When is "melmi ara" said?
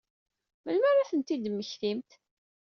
0.63-1.01